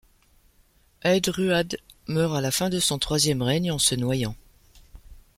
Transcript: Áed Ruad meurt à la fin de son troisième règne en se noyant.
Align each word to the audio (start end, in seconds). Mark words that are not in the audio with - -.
Áed 1.03 1.27
Ruad 1.27 1.77
meurt 2.07 2.35
à 2.35 2.41
la 2.41 2.49
fin 2.49 2.71
de 2.71 2.79
son 2.79 2.97
troisième 2.97 3.43
règne 3.43 3.71
en 3.71 3.77
se 3.77 3.93
noyant. 3.93 4.35